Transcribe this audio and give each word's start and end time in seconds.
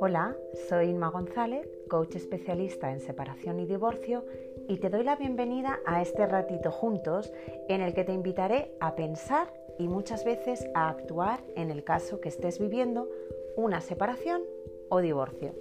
Hola, 0.00 0.36
soy 0.68 0.90
Inma 0.90 1.10
González, 1.10 1.66
coach 1.88 2.16
especialista 2.16 2.92
en 2.92 3.00
separación 3.00 3.60
y 3.60 3.66
divorcio, 3.66 4.24
y 4.68 4.78
te 4.78 4.88
doy 4.88 5.02
la 5.02 5.16
bienvenida 5.16 5.80
a 5.84 6.00
este 6.02 6.26
ratito 6.26 6.70
juntos 6.70 7.32
en 7.68 7.80
el 7.80 7.94
que 7.94 8.04
te 8.04 8.12
invitaré 8.12 8.72
a 8.80 8.94
pensar 8.94 9.52
y 9.78 9.88
muchas 9.88 10.24
veces 10.24 10.66
a 10.74 10.88
actuar 10.88 11.42
en 11.56 11.70
el 11.70 11.82
caso 11.84 12.20
que 12.20 12.28
estés 12.28 12.58
viviendo 12.58 13.08
una 13.56 13.80
separación 13.80 14.42
o 14.88 15.00
divorcio. 15.00 15.54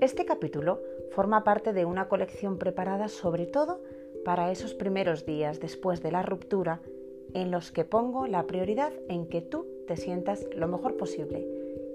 Este 0.00 0.24
capítulo 0.24 0.80
forma 1.10 1.44
parte 1.44 1.72
de 1.72 1.84
una 1.84 2.08
colección 2.08 2.58
preparada 2.58 3.08
sobre 3.08 3.46
todo 3.46 3.80
para 4.24 4.50
esos 4.50 4.74
primeros 4.74 5.24
días 5.24 5.60
después 5.60 6.02
de 6.02 6.10
la 6.10 6.22
ruptura 6.22 6.80
en 7.34 7.50
los 7.50 7.72
que 7.72 7.84
pongo 7.84 8.26
la 8.26 8.46
prioridad 8.46 8.92
en 9.08 9.26
que 9.26 9.42
tú 9.42 9.66
te 9.86 9.96
sientas 9.96 10.46
lo 10.54 10.68
mejor 10.68 10.96
posible 10.96 11.46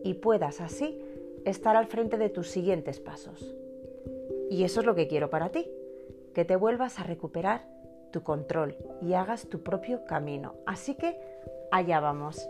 y 0.04 0.16
puedas 0.16 0.62
así 0.62 1.02
estar 1.46 1.76
al 1.76 1.88
frente 1.88 2.18
de 2.18 2.30
tus 2.30 2.50
siguientes 2.50 3.00
pasos. 3.00 3.56
Y 4.50 4.64
eso 4.64 4.82
es 4.82 4.86
lo 4.86 4.96
que 4.96 5.08
quiero 5.08 5.30
para 5.30 5.50
ti, 5.50 5.70
que 6.34 6.46
te 6.46 6.56
vuelvas 6.56 7.00
a 7.00 7.04
recuperar 7.04 7.66
tu 8.12 8.24
control 8.24 8.76
y 9.02 9.14
hagas 9.14 9.48
tu 9.48 9.62
propio 9.62 10.04
camino. 10.06 10.56
Así 10.66 10.96
que 10.96 11.20
allá 11.72 12.00
vamos. 12.00 12.50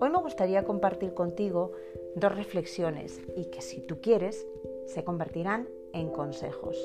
Hoy 0.00 0.10
me 0.10 0.18
gustaría 0.18 0.64
compartir 0.64 1.14
contigo 1.14 1.72
dos 2.16 2.34
reflexiones 2.34 3.20
y 3.36 3.46
que 3.46 3.62
si 3.62 3.80
tú 3.80 4.00
quieres 4.00 4.46
se 4.86 5.04
convertirán 5.04 5.68
en 5.92 6.10
consejos. 6.10 6.76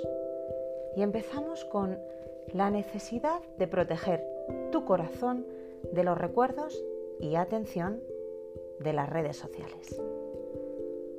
Y 0.95 1.01
empezamos 1.01 1.65
con 1.65 1.97
la 2.53 2.69
necesidad 2.69 3.41
de 3.57 3.67
proteger 3.67 4.30
tu 4.71 4.85
corazón 4.85 5.45
de 5.91 6.03
los 6.03 6.17
recuerdos 6.17 6.83
y 7.19 7.35
atención 7.35 8.01
de 8.79 8.93
las 8.93 9.09
redes 9.09 9.37
sociales. 9.37 10.01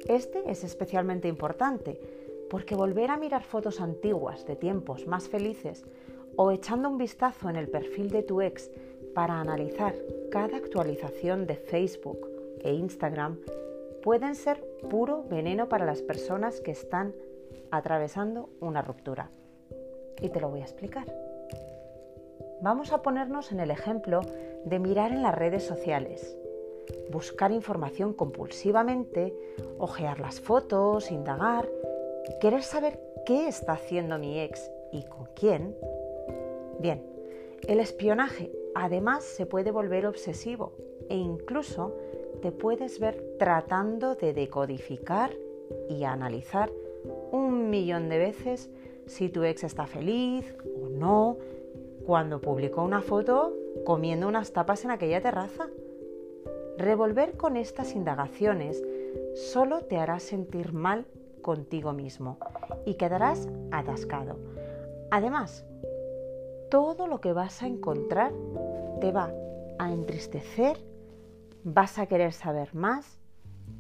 Este 0.09 0.51
es 0.51 0.65
especialmente 0.65 1.29
importante 1.29 2.01
porque 2.51 2.75
volver 2.75 3.11
a 3.11 3.17
mirar 3.17 3.45
fotos 3.45 3.81
antiguas 3.81 4.45
de 4.47 4.57
tiempos 4.57 5.07
más 5.07 5.29
felices 5.29 5.85
o 6.37 6.51
echando 6.51 6.89
un 6.89 6.99
vistazo 6.99 7.49
en 7.49 7.57
el 7.57 7.69
perfil 7.69 8.11
de 8.11 8.23
tu 8.23 8.43
ex 8.43 8.71
para 9.15 9.41
analizar 9.41 9.95
cada 10.31 10.57
actualización 10.57 11.47
de 11.47 11.57
Facebook 11.57 12.29
e 12.61 12.73
Instagram 12.73 13.39
pueden 14.03 14.35
ser 14.35 14.63
puro 14.91 15.25
veneno 15.29 15.69
para 15.69 15.87
las 15.87 16.03
personas 16.03 16.61
que 16.61 16.73
están 16.73 17.15
atravesando 17.71 18.51
una 18.61 18.83
ruptura. 18.83 19.31
Y 20.21 20.29
te 20.29 20.41
lo 20.41 20.51
voy 20.51 20.61
a 20.61 20.65
explicar. 20.65 21.32
Vamos 22.63 22.93
a 22.93 23.03
ponernos 23.03 23.51
en 23.51 23.59
el 23.59 23.73
ejemplo 23.73 24.21
de 24.65 24.79
mirar 24.79 25.11
en 25.11 25.23
las 25.23 25.35
redes 25.35 25.65
sociales 25.65 26.37
buscar 27.11 27.53
información 27.53 28.15
compulsivamente, 28.15 29.35
ojear 29.79 30.21
las 30.21 30.41
fotos, 30.41 31.11
indagar, 31.11 31.69
querer 32.41 32.63
saber 32.63 33.01
qué 33.27 33.49
está 33.49 33.73
haciendo 33.73 34.19
mi 34.19 34.41
ex 34.41 34.71
y 34.93 35.03
con 35.05 35.27
quién. 35.35 35.77
Bien, 36.79 37.05
el 37.67 37.81
espionaje 37.81 38.53
además 38.75 39.25
se 39.25 39.47
puede 39.47 39.71
volver 39.71 40.07
obsesivo 40.07 40.73
e 41.09 41.17
incluso 41.17 41.97
te 42.41 42.53
puedes 42.53 42.99
ver 42.99 43.37
tratando 43.39 44.15
de 44.15 44.33
decodificar 44.33 45.33
y 45.89 46.05
analizar 46.05 46.71
un 47.31 47.71
millón 47.71 48.09
de 48.09 48.19
veces 48.19 48.71
si 49.07 49.29
tu 49.29 49.43
ex 49.43 49.65
está 49.65 49.87
feliz 49.87 50.55
o 50.81 50.89
no 50.89 51.39
cuando 52.07 52.41
publicó 52.41 52.83
una 52.83 53.01
foto 53.01 53.55
comiendo 53.85 54.29
unas 54.29 54.53
tapas 54.53 54.85
en 54.85 54.91
aquella 54.91 55.21
terraza. 55.21 55.69
Revolver 56.79 57.37
con 57.37 57.57
estas 57.57 57.95
indagaciones 57.95 58.83
solo 59.35 59.83
te 59.83 59.99
hará 59.99 60.19
sentir 60.21 60.73
mal 60.73 61.07
contigo 61.43 61.93
mismo 61.93 62.39
y 62.85 62.95
quedarás 62.95 63.49
atascado. 63.71 64.37
Además, 65.11 65.65
todo 66.71 67.07
lo 67.07 67.21
que 67.21 67.33
vas 67.33 67.63
a 67.63 67.67
encontrar 67.67 68.33
te 69.01 69.13
va 69.13 69.33
a 69.79 69.93
entristecer, 69.93 70.79
vas 71.65 71.99
a 71.99 72.07
querer 72.07 72.33
saber 72.33 72.75
más 72.75 73.19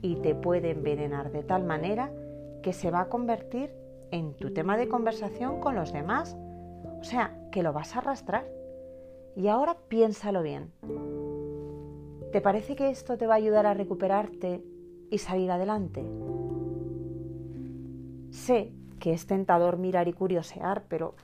y 0.02 0.16
te 0.16 0.34
puede 0.34 0.70
envenenar 0.70 1.32
de 1.32 1.42
tal 1.42 1.64
manera 1.64 2.12
que 2.62 2.72
se 2.72 2.91
va 2.91 3.02
a 3.02 3.08
convertir 3.08 3.72
en 4.10 4.34
tu 4.34 4.52
tema 4.52 4.76
de 4.76 4.88
conversación 4.88 5.60
con 5.60 5.74
los 5.74 5.92
demás. 5.92 6.36
O 7.00 7.04
sea, 7.04 7.36
que 7.52 7.62
lo 7.62 7.72
vas 7.72 7.94
a 7.94 8.00
arrastrar. 8.00 8.50
Y 9.36 9.46
ahora 9.46 9.76
piénsalo 9.88 10.42
bien. 10.42 10.72
¿Te 12.32 12.40
parece 12.40 12.74
que 12.74 12.90
esto 12.90 13.16
te 13.16 13.28
va 13.28 13.34
a 13.34 13.36
ayudar 13.36 13.66
a 13.66 13.74
recuperarte 13.74 14.64
y 15.10 15.18
salir 15.18 15.50
adelante? 15.52 16.04
Sé 18.30 18.72
que 18.98 19.12
es 19.12 19.26
tentador 19.26 19.76
mirar 19.76 20.08
y 20.08 20.12
curiosear, 20.12 20.84
pero 20.88 21.14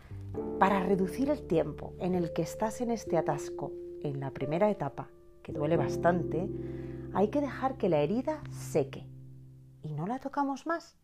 para 0.58 0.84
reducir 0.84 1.30
el 1.30 1.46
tiempo 1.46 1.94
en 1.98 2.14
el 2.14 2.32
que 2.32 2.42
estás 2.42 2.80
en 2.80 2.90
este 2.90 3.16
atasco 3.16 3.72
en 4.02 4.20
la 4.20 4.30
primera 4.30 4.70
etapa, 4.70 5.08
que 5.42 5.52
duele 5.52 5.76
bastante, 5.76 6.48
hay 7.14 7.28
que 7.28 7.40
dejar 7.40 7.76
que 7.76 7.88
la 7.88 8.00
herida 8.00 8.42
seque 8.50 9.06
y 9.82 9.92
no 9.94 10.06
la 10.06 10.18
tocamos 10.18 10.66
más. 10.66 10.98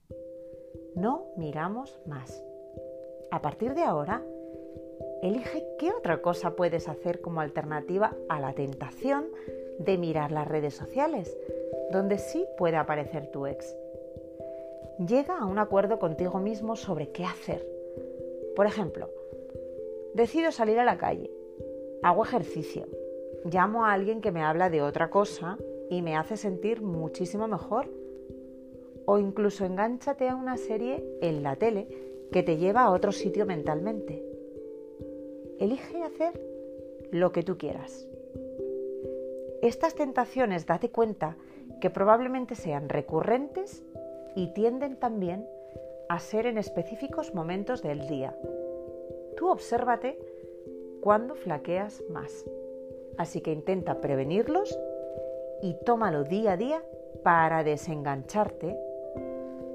No 0.95 1.25
miramos 1.37 1.99
más. 2.07 2.43
A 3.31 3.41
partir 3.41 3.75
de 3.75 3.83
ahora, 3.83 4.23
elige 5.25 5.67
qué 5.79 5.91
otra 5.91 6.21
cosa 6.21 6.55
puedes 6.55 6.87
hacer 6.87 7.23
como 7.23 7.41
alternativa 7.41 8.15
a 8.29 8.41
la 8.41 8.53
tentación 8.53 9.29
de 9.79 9.97
mirar 9.97 10.31
las 10.31 10.47
redes 10.47 10.75
sociales, 10.75 11.35
donde 11.91 12.19
sí 12.19 12.47
puede 12.59 12.77
aparecer 12.77 13.29
tu 13.29 13.47
ex. 13.47 13.75
Llega 14.99 15.39
a 15.39 15.47
un 15.47 15.59
acuerdo 15.59 15.99
contigo 15.99 16.41
mismo 16.41 16.77
sobre 16.77 17.11
qué 17.11 17.25
hacer. 17.25 17.67
Por 18.55 18.67
ejemplo, 18.67 19.09
decido 20.13 20.53
salir 20.53 20.79
a 20.79 20.85
la 20.85 20.99
calle, 20.99 21.31
hago 22.03 22.23
ejercicio, 22.23 22.87
llamo 23.45 23.87
a 23.87 23.95
alguien 23.95 24.21
que 24.21 24.31
me 24.31 24.43
habla 24.43 24.69
de 24.69 24.83
otra 24.83 25.09
cosa 25.09 25.57
y 25.89 26.03
me 26.03 26.17
hace 26.17 26.37
sentir 26.37 26.83
muchísimo 26.83 27.49
mejor. 27.49 27.89
O 29.07 29.19
incluso 29.19 29.65
engánchate 29.65 30.29
a 30.29 30.35
una 30.35 30.59
serie 30.59 31.03
en 31.21 31.43
la 31.43 31.57
tele 31.57 31.89
que 32.31 32.43
te 32.43 32.59
lleva 32.59 32.83
a 32.83 32.91
otro 32.91 33.11
sitio 33.11 33.47
mentalmente. 33.47 34.34
Elige 35.59 36.03
hacer 36.03 36.41
lo 37.11 37.33
que 37.33 37.43
tú 37.43 37.57
quieras. 37.59 38.07
Estas 39.63 39.95
tentaciones, 39.95 40.67
date 40.67 40.91
cuenta 40.91 41.37
que 41.81 41.91
probablemente 41.91 42.55
sean 42.55 42.89
recurrentes 42.89 43.83
y 44.35 44.53
tienden 44.53 44.97
también 44.97 45.47
a 46.09 46.19
ser 46.19 46.47
en 46.47 46.59
específicos 46.59 47.35
momentos 47.35 47.83
del 47.83 48.07
día. 48.07 48.37
Tú 49.37 49.49
obsérvate 49.49 50.19
cuando 51.01 51.35
flaqueas 51.35 52.03
más. 52.11 52.45
Así 53.17 53.41
que 53.41 53.53
intenta 53.53 54.01
prevenirlos 54.01 54.79
y 55.63 55.77
tómalo 55.85 56.25
día 56.25 56.53
a 56.53 56.57
día 56.57 56.83
para 57.23 57.65
desengancharte, 57.65 58.77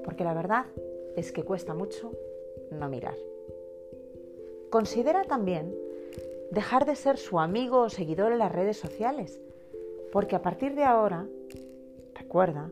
porque 0.04 0.24
la 0.24 0.34
verdad 0.34 0.66
es 1.16 1.32
que 1.32 1.42
cuesta 1.42 1.74
mucho 1.74 2.12
no 2.70 2.88
mirar. 2.88 3.29
Considera 4.70 5.24
también 5.24 5.74
dejar 6.50 6.86
de 6.86 6.96
ser 6.96 7.18
su 7.18 7.38
amigo 7.38 7.80
o 7.80 7.90
seguidor 7.90 8.32
en 8.32 8.38
las 8.38 8.52
redes 8.52 8.76
sociales 8.76 9.40
porque 10.12 10.36
a 10.36 10.42
partir 10.42 10.74
de 10.74 10.84
ahora, 10.84 11.26
recuerda, 12.14 12.70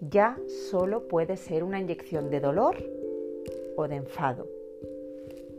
ya 0.00 0.36
solo 0.70 1.08
puede 1.08 1.36
ser 1.36 1.64
una 1.64 1.80
inyección 1.80 2.30
de 2.30 2.40
dolor 2.40 2.76
o 3.76 3.88
de 3.88 3.96
enfado. 3.96 4.46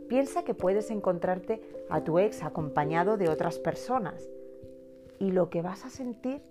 Piensa 0.08 0.44
que 0.44 0.54
puedes 0.54 0.90
encontrarte 0.90 1.60
a 1.88 2.02
tu 2.02 2.18
ex 2.18 2.42
acompañado 2.42 3.16
de 3.16 3.28
otras 3.28 3.58
personas 3.58 4.28
y 5.18 5.30
lo 5.32 5.50
que 5.50 5.62
vas 5.62 5.84
a 5.84 5.90
sentir 5.90 6.42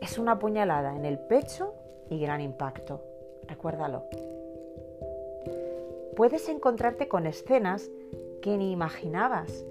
es 0.00 0.18
una 0.18 0.38
puñalada 0.38 0.94
en 0.96 1.04
el 1.04 1.18
pecho 1.18 1.74
y 2.08 2.20
gran 2.20 2.40
impacto. 2.40 3.02
Recuérdalo. 3.46 4.04
Puedes 6.16 6.48
encontrarte 6.48 7.08
con 7.08 7.26
escenas 7.26 7.90
que 8.40 8.56
ni 8.56 8.72
imaginabas. 8.72 9.64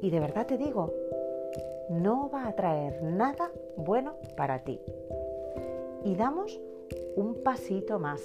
Y 0.00 0.10
de 0.10 0.20
verdad 0.20 0.46
te 0.46 0.58
digo, 0.58 0.92
no 1.90 2.30
va 2.30 2.48
a 2.48 2.56
traer 2.56 3.02
nada 3.02 3.52
bueno 3.76 4.16
para 4.36 4.64
ti. 4.64 4.80
Y 6.04 6.14
damos 6.14 6.60
un 7.16 7.42
pasito 7.42 7.98
más. 7.98 8.22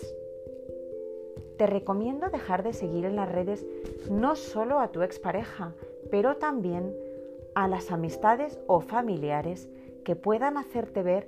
Te 1.57 1.67
recomiendo 1.67 2.29
dejar 2.29 2.63
de 2.63 2.73
seguir 2.73 3.05
en 3.05 3.15
las 3.15 3.31
redes 3.31 3.65
no 4.09 4.35
solo 4.35 4.79
a 4.79 4.91
tu 4.91 5.03
expareja, 5.03 5.75
pero 6.09 6.37
también 6.37 6.95
a 7.53 7.67
las 7.67 7.91
amistades 7.91 8.59
o 8.67 8.81
familiares 8.81 9.69
que 10.03 10.15
puedan 10.15 10.57
hacerte 10.57 11.03
ver 11.03 11.27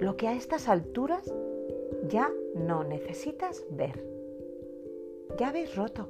lo 0.00 0.16
que 0.16 0.28
a 0.28 0.34
estas 0.34 0.68
alturas 0.68 1.32
ya 2.08 2.30
no 2.54 2.84
necesitas 2.84 3.64
ver. 3.70 4.04
Ya 5.38 5.48
habéis 5.48 5.74
roto. 5.76 6.08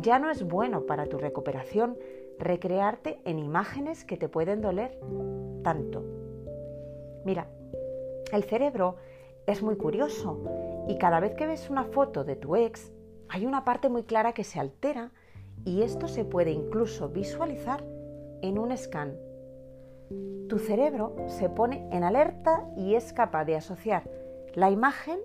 Ya 0.00 0.20
no 0.20 0.30
es 0.30 0.44
bueno 0.44 0.86
para 0.86 1.06
tu 1.06 1.18
recuperación 1.18 1.98
recrearte 2.38 3.20
en 3.24 3.40
imágenes 3.40 4.04
que 4.04 4.16
te 4.16 4.28
pueden 4.28 4.60
doler 4.60 4.96
tanto. 5.64 6.04
Mira, 7.24 7.48
el 8.32 8.44
cerebro 8.44 8.94
es 9.48 9.60
muy 9.60 9.76
curioso 9.76 10.40
y 10.86 10.98
cada 10.98 11.18
vez 11.18 11.34
que 11.34 11.48
ves 11.48 11.68
una 11.68 11.82
foto 11.82 12.22
de 12.22 12.36
tu 12.36 12.54
ex, 12.54 12.92
hay 13.28 13.44
una 13.44 13.64
parte 13.64 13.88
muy 13.88 14.04
clara 14.04 14.34
que 14.34 14.44
se 14.44 14.60
altera 14.60 15.10
y 15.64 15.82
esto 15.82 16.06
se 16.06 16.24
puede 16.24 16.52
incluso 16.52 17.08
visualizar 17.08 17.84
en 18.40 18.60
un 18.60 18.76
scan. 18.76 19.16
Tu 20.48 20.60
cerebro 20.60 21.16
se 21.26 21.48
pone 21.48 21.88
en 21.90 22.04
alerta 22.04 22.70
y 22.76 22.94
es 22.94 23.12
capaz 23.12 23.46
de 23.46 23.56
asociar 23.56 24.08
la 24.54 24.70
imagen 24.70 25.18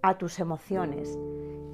a 0.00 0.16
tus 0.16 0.40
emociones, 0.40 1.18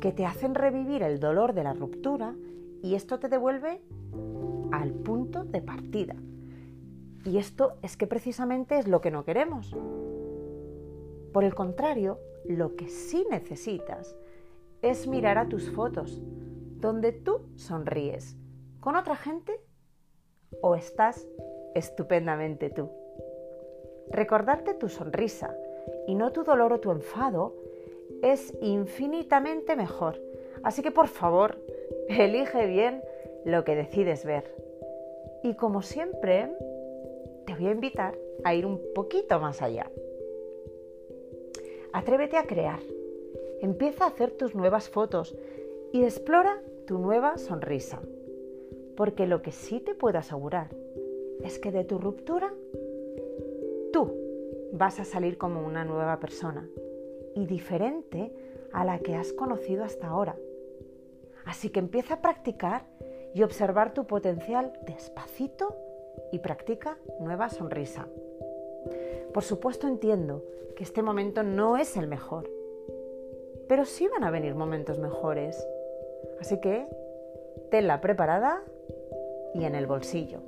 que 0.02 0.10
te 0.10 0.26
hacen 0.26 0.56
revivir 0.56 1.04
el 1.04 1.20
dolor 1.20 1.52
de 1.54 1.62
la 1.62 1.74
ruptura 1.74 2.34
y 2.82 2.96
esto 2.96 3.20
te 3.20 3.28
devuelve 3.28 3.80
al 4.72 4.90
punto 4.90 5.44
de 5.44 5.62
partida. 5.62 6.16
Y 7.24 7.38
esto 7.38 7.74
es 7.82 7.96
que 7.96 8.08
precisamente 8.08 8.80
es 8.80 8.88
lo 8.88 9.00
que 9.00 9.12
no 9.12 9.24
queremos. 9.24 9.76
Por 11.32 11.44
el 11.44 11.54
contrario, 11.54 12.18
lo 12.44 12.74
que 12.74 12.88
sí 12.88 13.24
necesitas 13.30 14.16
es 14.82 15.06
mirar 15.06 15.38
a 15.38 15.48
tus 15.48 15.70
fotos, 15.70 16.20
donde 16.80 17.12
tú 17.12 17.42
sonríes. 17.54 18.36
¿Con 18.80 18.96
otra 18.96 19.14
gente? 19.14 19.52
¿O 20.62 20.74
estás 20.74 21.28
estupendamente 21.76 22.70
tú? 22.70 22.90
Recordarte 24.10 24.74
tu 24.74 24.88
sonrisa 24.88 25.54
y 26.08 26.16
no 26.16 26.32
tu 26.32 26.42
dolor 26.42 26.72
o 26.72 26.80
tu 26.80 26.90
enfado 26.90 27.61
es 28.22 28.52
infinitamente 28.60 29.76
mejor. 29.76 30.20
Así 30.62 30.82
que 30.82 30.90
por 30.90 31.08
favor, 31.08 31.58
elige 32.08 32.66
bien 32.66 33.02
lo 33.44 33.64
que 33.64 33.74
decides 33.74 34.24
ver. 34.24 34.54
Y 35.42 35.54
como 35.54 35.82
siempre, 35.82 36.50
te 37.46 37.54
voy 37.54 37.66
a 37.66 37.72
invitar 37.72 38.16
a 38.44 38.54
ir 38.54 38.66
un 38.66 38.80
poquito 38.94 39.40
más 39.40 39.62
allá. 39.62 39.90
Atrévete 41.92 42.36
a 42.36 42.46
crear. 42.46 42.80
Empieza 43.60 44.04
a 44.04 44.08
hacer 44.08 44.30
tus 44.32 44.54
nuevas 44.54 44.88
fotos 44.88 45.36
y 45.92 46.04
explora 46.04 46.62
tu 46.86 46.98
nueva 46.98 47.38
sonrisa. 47.38 48.00
Porque 48.96 49.26
lo 49.26 49.42
que 49.42 49.52
sí 49.52 49.80
te 49.80 49.94
puedo 49.94 50.18
asegurar 50.18 50.68
es 51.42 51.58
que 51.58 51.72
de 51.72 51.84
tu 51.84 51.98
ruptura 51.98 52.52
tú 53.92 54.12
vas 54.72 55.00
a 55.00 55.04
salir 55.04 55.38
como 55.38 55.64
una 55.64 55.84
nueva 55.84 56.18
persona 56.18 56.68
y 57.34 57.46
diferente 57.46 58.32
a 58.72 58.84
la 58.84 58.98
que 58.98 59.14
has 59.14 59.32
conocido 59.32 59.84
hasta 59.84 60.08
ahora. 60.08 60.36
Así 61.44 61.70
que 61.70 61.80
empieza 61.80 62.14
a 62.14 62.22
practicar 62.22 62.86
y 63.34 63.42
observar 63.42 63.94
tu 63.94 64.06
potencial 64.06 64.72
despacito 64.86 65.76
y 66.30 66.38
practica 66.38 66.98
nueva 67.20 67.48
sonrisa. 67.48 68.06
Por 69.32 69.42
supuesto 69.42 69.88
entiendo 69.88 70.44
que 70.76 70.84
este 70.84 71.02
momento 71.02 71.42
no 71.42 71.76
es 71.76 71.96
el 71.96 72.06
mejor, 72.06 72.50
pero 73.68 73.84
sí 73.84 74.08
van 74.08 74.24
a 74.24 74.30
venir 74.30 74.54
momentos 74.54 74.98
mejores. 74.98 75.66
Así 76.40 76.60
que 76.60 76.86
tenla 77.70 78.00
preparada 78.00 78.62
y 79.54 79.64
en 79.64 79.74
el 79.74 79.86
bolsillo. 79.86 80.40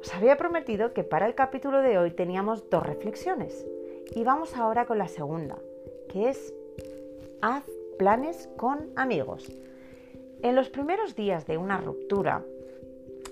Os 0.00 0.14
había 0.14 0.36
prometido 0.36 0.92
que 0.94 1.04
para 1.04 1.26
el 1.26 1.34
capítulo 1.34 1.82
de 1.82 1.98
hoy 1.98 2.10
teníamos 2.12 2.70
dos 2.70 2.84
reflexiones 2.84 3.66
y 4.14 4.24
vamos 4.24 4.56
ahora 4.56 4.86
con 4.86 4.98
la 4.98 5.08
segunda, 5.08 5.58
que 6.08 6.28
es 6.28 6.52
haz 7.40 7.64
planes 7.98 8.48
con 8.56 8.90
amigos. 8.96 9.50
En 10.42 10.54
los 10.54 10.70
primeros 10.70 11.14
días 11.14 11.46
de 11.46 11.58
una 11.58 11.78
ruptura 11.78 12.44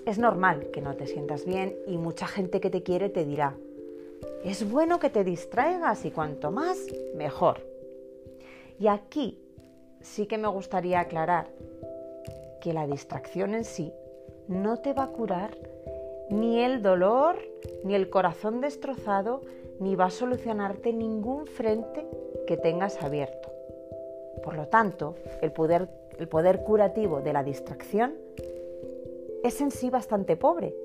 es 0.05 0.19
normal 0.19 0.69
que 0.71 0.81
no 0.81 0.95
te 0.95 1.07
sientas 1.07 1.45
bien 1.45 1.75
y 1.87 1.97
mucha 1.97 2.27
gente 2.27 2.59
que 2.59 2.69
te 2.69 2.83
quiere 2.83 3.09
te 3.09 3.25
dirá, 3.25 3.55
es 4.43 4.69
bueno 4.69 4.99
que 4.99 5.09
te 5.09 5.23
distraigas 5.23 6.05
y 6.05 6.11
cuanto 6.11 6.51
más, 6.51 6.77
mejor. 7.15 7.61
Y 8.79 8.87
aquí 8.87 9.37
sí 10.01 10.27
que 10.27 10.37
me 10.37 10.47
gustaría 10.47 11.01
aclarar 11.01 11.49
que 12.61 12.73
la 12.73 12.87
distracción 12.87 13.53
en 13.53 13.65
sí 13.65 13.91
no 14.47 14.77
te 14.77 14.93
va 14.93 15.03
a 15.03 15.11
curar 15.11 15.57
ni 16.29 16.61
el 16.61 16.81
dolor, 16.81 17.37
ni 17.83 17.95
el 17.95 18.09
corazón 18.09 18.61
destrozado, 18.61 19.41
ni 19.79 19.95
va 19.95 20.05
a 20.05 20.09
solucionarte 20.09 20.93
ningún 20.93 21.45
frente 21.45 22.05
que 22.47 22.57
tengas 22.57 23.01
abierto. 23.01 23.49
Por 24.43 24.55
lo 24.55 24.67
tanto, 24.67 25.15
el 25.41 25.51
poder, 25.51 25.89
el 26.17 26.27
poder 26.27 26.63
curativo 26.63 27.21
de 27.21 27.33
la 27.33 27.43
distracción 27.43 28.15
es 29.43 29.61
en 29.61 29.71
sí 29.71 29.89
bastante 29.89 30.35
pobre. 30.35 30.75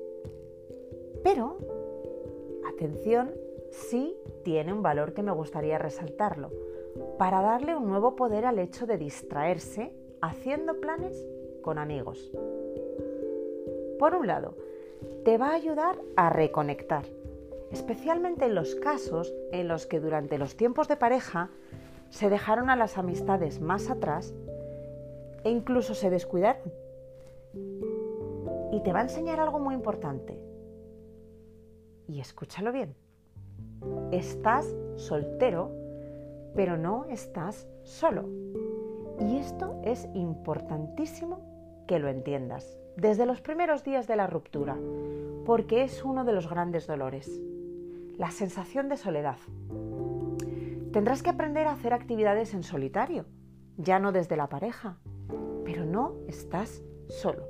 Pero, 1.23 1.57
atención, 2.67 3.31
sí 3.71 4.15
tiene 4.43 4.73
un 4.73 4.81
valor 4.81 5.13
que 5.13 5.23
me 5.23 5.31
gustaría 5.31 5.77
resaltarlo, 5.77 6.51
para 7.17 7.41
darle 7.41 7.75
un 7.75 7.87
nuevo 7.87 8.15
poder 8.15 8.45
al 8.45 8.59
hecho 8.59 8.85
de 8.85 8.97
distraerse 8.97 9.91
haciendo 10.21 10.79
planes 10.79 11.27
con 11.61 11.77
amigos. 11.77 12.31
Por 13.99 14.15
un 14.15 14.27
lado, 14.27 14.55
te 15.23 15.37
va 15.37 15.49
a 15.49 15.55
ayudar 15.55 15.97
a 16.15 16.29
reconectar, 16.29 17.05
especialmente 17.75 18.45
en 18.45 18.55
los 18.55 18.73
casos 18.75 19.33
en 19.51 19.67
los 19.67 19.85
que 19.85 19.99
durante 19.99 20.37
los 20.37 20.55
tiempos 20.55 20.87
de 20.87 20.95
pareja 20.95 21.49
se 22.09 22.29
dejaron 22.29 22.69
a 22.69 22.77
las 22.77 22.97
amistades 22.97 23.59
más 23.59 23.89
atrás 23.89 24.33
e 25.43 25.49
incluso 25.49 25.93
se 25.93 26.09
descuidaron. 26.09 26.71
Y 28.71 28.81
te 28.81 28.93
va 28.93 28.99
a 28.99 29.03
enseñar 29.03 29.41
algo 29.41 29.59
muy 29.59 29.75
importante. 29.75 30.39
Y 32.07 32.21
escúchalo 32.21 32.71
bien. 32.71 32.95
Estás 34.11 34.73
soltero, 34.95 35.69
pero 36.55 36.77
no 36.77 37.03
estás 37.09 37.67
solo. 37.83 38.29
Y 39.19 39.35
esto 39.35 39.81
es 39.83 40.07
importantísimo 40.13 41.41
que 41.87 41.99
lo 41.99 42.07
entiendas 42.07 42.77
desde 42.95 43.25
los 43.25 43.41
primeros 43.41 43.83
días 43.83 44.07
de 44.07 44.15
la 44.15 44.27
ruptura, 44.27 44.77
porque 45.45 45.83
es 45.83 46.05
uno 46.05 46.23
de 46.23 46.31
los 46.31 46.49
grandes 46.49 46.87
dolores, 46.87 47.41
la 48.17 48.31
sensación 48.31 48.89
de 48.89 48.97
soledad. 48.97 49.37
Tendrás 50.91 51.23
que 51.23 51.29
aprender 51.29 51.67
a 51.67 51.73
hacer 51.73 51.93
actividades 51.93 52.53
en 52.53 52.63
solitario, 52.63 53.25
ya 53.77 53.99
no 53.99 54.11
desde 54.11 54.37
la 54.37 54.47
pareja, 54.47 54.97
pero 55.65 55.85
no 55.85 56.15
estás 56.27 56.83
solo. 57.09 57.47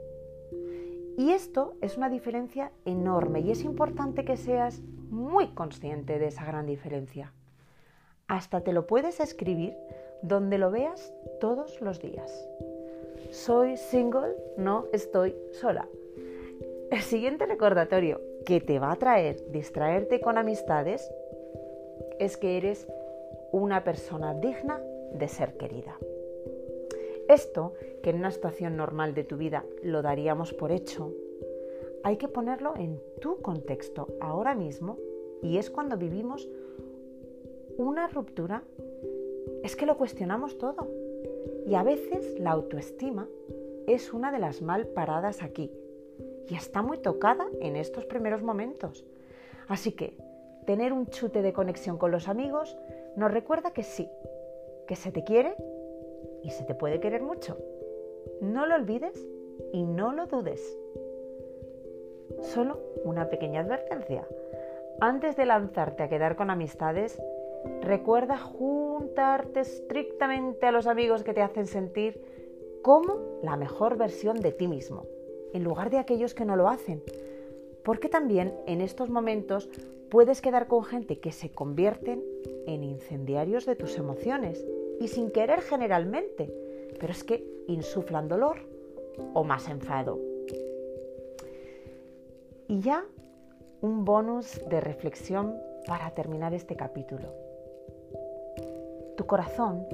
Y 1.18 1.32
esto 1.32 1.76
es 1.82 1.98
una 1.98 2.10
diferencia 2.10 2.72
enorme 2.84 3.42
y 3.42 3.52
es 3.52 3.64
importante 3.64 4.26
que 4.26 4.36
seas 4.36 4.82
muy 5.10 5.50
consciente 5.50 6.20
de 6.20 6.28
esa 6.28 6.44
gran 6.46 6.66
diferencia. 6.66 7.34
Hasta 8.28 8.62
te 8.62 8.74
lo 8.74 8.88
puedes 8.88 9.20
escribir 9.20 9.76
donde 10.22 10.58
lo 10.58 10.72
veas 10.72 11.14
todos 11.40 11.80
los 11.82 12.02
días. 12.02 12.48
Soy 13.32 13.78
single, 13.78 14.36
no 14.58 14.86
estoy 14.92 15.36
sola. 15.52 15.88
El 16.92 17.02
siguiente 17.02 17.46
recordatorio 17.46 18.20
que 18.46 18.62
te 18.62 18.80
va 18.80 18.92
a 18.92 18.96
traer 18.96 19.52
distraerte 19.52 20.22
con 20.22 20.38
amistades 20.38 21.12
es 22.20 22.38
que 22.38 22.58
eres 22.58 22.88
una 23.52 23.84
persona 23.84 24.34
digna 24.36 24.80
de 25.14 25.28
ser 25.28 25.58
querida. 25.58 25.98
Esto, 27.28 27.74
que 28.04 28.12
en 28.12 28.18
una 28.18 28.30
situación 28.30 28.78
normal 28.78 29.16
de 29.16 29.24
tu 29.24 29.36
vida 29.36 29.66
lo 29.82 30.04
daríamos 30.04 30.54
por 30.54 30.72
hecho, 30.72 31.12
hay 32.04 32.18
que 32.18 32.28
ponerlo 32.28 32.76
en 32.78 33.02
tu 33.20 33.42
contexto 33.42 34.08
ahora 34.22 34.54
mismo 34.54 34.98
y 35.42 35.58
es 35.58 35.72
cuando 35.72 35.98
vivimos 35.98 36.48
una 37.78 38.08
ruptura, 38.08 38.64
es 39.64 39.76
que 39.76 39.88
lo 39.88 39.98
cuestionamos 39.98 40.60
todo. 40.60 40.88
Y 41.66 41.74
a 41.74 41.82
veces 41.82 42.40
la 42.40 42.52
autoestima 42.52 43.28
es 43.88 44.14
una 44.14 44.32
de 44.32 44.40
las 44.40 44.62
mal 44.62 44.86
paradas 44.88 45.42
aquí 45.42 45.72
y 46.48 46.56
está 46.56 46.82
muy 46.82 46.98
tocada 46.98 47.46
en 47.62 47.76
estos 47.76 48.06
primeros 48.06 48.42
momentos. 48.42 49.06
Así 49.68 49.94
que 49.94 50.18
tener 50.66 50.94
un 50.94 51.08
chute 51.08 51.42
de 51.42 51.54
conexión 51.54 51.98
con 51.98 52.12
los 52.12 52.28
amigos 52.28 52.78
nos 53.16 53.32
recuerda 53.32 53.72
que 53.72 53.84
sí, 53.84 54.10
que 54.88 54.96
se 54.96 55.12
te 55.12 55.24
quiere 55.24 55.56
y 56.44 56.50
se 56.52 56.64
te 56.64 56.76
puede 56.76 57.00
querer 57.00 57.22
mucho. 57.22 57.58
No 58.42 58.66
lo 58.66 58.76
olvides 58.76 59.28
y 59.72 59.84
no 59.84 60.14
lo 60.14 60.28
dudes. 60.28 60.78
Solo 62.42 62.80
una 63.04 63.30
pequeña 63.30 63.62
advertencia. 63.62 64.28
Antes 65.00 65.36
de 65.36 65.46
lanzarte 65.46 66.04
a 66.04 66.10
quedar 66.10 66.36
con 66.36 66.50
amistades, 66.50 67.22
recuerda 67.82 68.38
juntarte 68.38 69.62
estrictamente 69.62 70.66
a 70.66 70.72
los 70.72 70.88
amigos 70.88 71.24
que 71.24 71.34
te 71.34 71.42
hacen 71.42 71.68
sentir 71.68 72.22
como 72.82 73.40
la 73.42 73.58
mejor 73.58 73.98
versión 73.98 74.40
de 74.40 74.52
ti 74.52 74.68
mismo, 74.68 75.06
en 75.56 75.64
lugar 75.64 75.90
de 75.90 76.00
aquellos 76.00 76.34
que 76.34 76.44
no 76.44 76.58
lo 76.58 76.68
hacen. 76.68 77.02
Porque 77.84 78.10
también 78.10 78.54
en 78.68 78.82
estos 78.82 79.10
momentos 79.10 79.70
puedes 80.10 80.42
quedar 80.42 80.68
con 80.68 80.84
gente 80.84 81.20
que 81.20 81.32
se 81.32 81.50
convierten 81.50 82.22
en 82.68 82.84
incendiarios 82.84 83.66
de 83.66 83.78
tus 83.78 83.98
emociones 83.98 84.66
y 85.00 85.08
sin 85.08 85.32
querer 85.32 85.62
generalmente, 85.62 86.54
pero 87.00 87.14
es 87.14 87.24
que 87.24 87.46
insuflan 87.68 88.28
dolor 88.28 88.58
o 89.34 89.46
más 89.46 89.70
enfado. 89.70 90.20
Y 92.68 92.82
ya 92.82 93.06
un 93.80 94.04
bonus 94.04 94.60
de 94.68 94.82
reflexión 94.82 95.56
para 95.88 96.12
terminar 96.12 96.54
este 96.54 96.76
capítulo. 96.76 97.30
Tu 99.16 99.26
corazón 99.26 99.88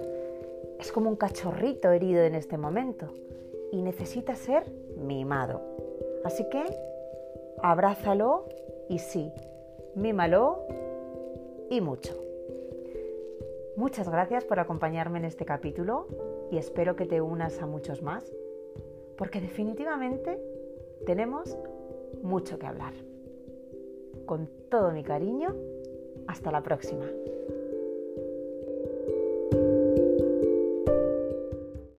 es 0.79 0.91
como 0.91 1.07
un 1.07 1.17
cachorrito 1.17 1.91
herido 1.91 2.23
en 2.23 2.33
este 2.33 2.57
momento 2.57 3.13
y 3.71 3.81
necesita 3.81 4.35
ser 4.35 4.63
mimado. 4.97 5.61
Así 6.23 6.47
que 6.49 6.63
abrázalo 7.61 8.45
y 8.89 8.99
sí, 8.99 9.31
mímalo 9.95 10.65
y 11.69 11.81
mucho. 11.81 12.13
Muchas 13.75 14.09
gracias 14.09 14.43
por 14.43 14.59
acompañarme 14.59 15.19
en 15.19 15.25
este 15.25 15.45
capítulo 15.45 16.07
y 16.51 16.57
espero 16.57 16.95
que 16.95 17.05
te 17.05 17.21
unas 17.21 17.61
a 17.61 17.65
muchos 17.65 18.01
más, 18.01 18.31
porque 19.17 19.39
definitivamente 19.39 20.39
tenemos 21.05 21.57
mucho 22.21 22.59
que 22.59 22.67
hablar. 22.67 22.93
Con 24.25 24.49
todo 24.69 24.91
mi 24.91 25.03
cariño, 25.03 25.55
hasta 26.27 26.51
la 26.51 26.61
próxima. 26.61 27.05